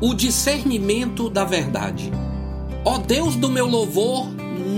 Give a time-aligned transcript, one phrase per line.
[0.00, 2.12] o discernimento da verdade.
[2.84, 4.28] Ó Deus do meu louvor,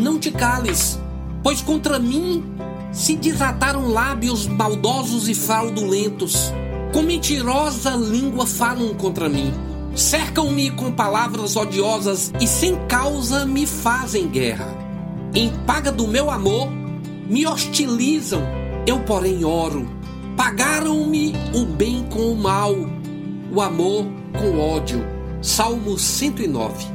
[0.02, 0.98] não te cales,
[1.42, 2.44] pois contra mim
[2.92, 6.52] se desataram lábios maldosos e fraudulentos.
[6.92, 9.52] Com mentirosa língua falam contra mim.
[9.94, 14.68] Cercam-me com palavras odiosas e sem causa me fazem guerra.
[15.34, 16.68] Em paga do meu amor,
[17.28, 18.42] me hostilizam,
[18.86, 19.88] eu, porém, oro.
[20.36, 22.74] Pagaram-me o bem com o mal,
[23.52, 24.06] o amor
[24.38, 25.04] com ódio.
[25.42, 26.86] Salmo 109.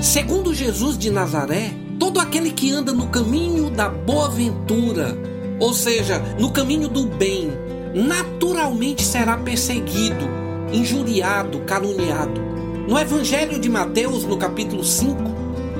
[0.00, 5.16] Segundo Jesus de Nazaré, todo aquele que anda no caminho da boa ventura,
[5.58, 7.50] ou seja, no caminho do bem,
[7.94, 10.28] naturalmente será perseguido,
[10.72, 12.40] injuriado, caluniado.
[12.86, 15.16] No Evangelho de Mateus, no capítulo 5,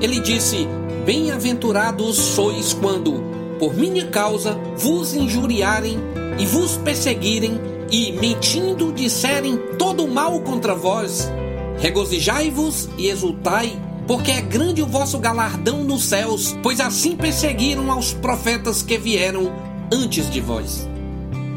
[0.01, 0.67] ele disse:
[1.05, 3.23] Bem-aventurados sois quando,
[3.59, 5.99] por minha causa, vos injuriarem
[6.39, 11.29] e vos perseguirem e, mentindo, disserem todo mal contra vós.
[11.77, 18.13] Regozijai-vos e exultai, porque é grande o vosso galardão nos céus, pois assim perseguiram aos
[18.13, 19.51] profetas que vieram
[19.91, 20.87] antes de vós.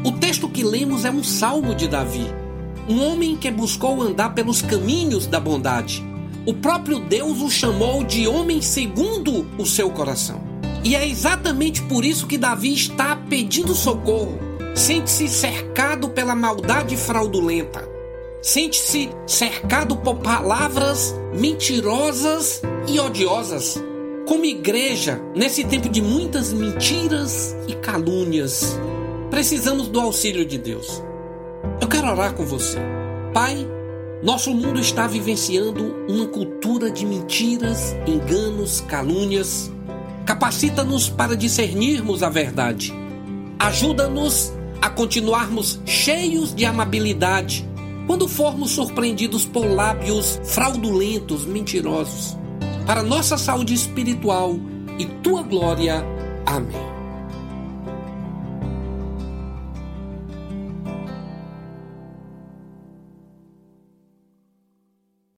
[0.05, 2.27] O texto que lemos é um salmo de Davi,
[2.87, 6.09] um homem que buscou andar pelos caminhos da bondade
[6.49, 10.41] o próprio Deus o chamou de homem segundo o seu coração.
[10.83, 14.48] E é exatamente por isso que Davi está pedindo socorro.
[14.79, 17.85] Sente-se cercado pela maldade fraudulenta.
[18.41, 23.77] Sente-se cercado por palavras mentirosas e odiosas.
[24.25, 28.79] Como igreja, nesse tempo de muitas mentiras e calúnias,
[29.29, 31.03] precisamos do auxílio de Deus.
[31.81, 32.79] Eu quero orar com você.
[33.33, 33.67] Pai,
[34.23, 39.69] nosso mundo está vivenciando uma cultura de mentiras, enganos, calúnias.
[40.25, 42.93] Capacita-nos para discernirmos a verdade.
[43.59, 47.67] Ajuda-nos a continuarmos cheios de amabilidade
[48.07, 52.35] quando formos surpreendidos por lábios fraudulentos, mentirosos.
[52.85, 54.55] Para nossa saúde espiritual
[54.97, 56.03] e tua glória.
[56.45, 56.98] Amém.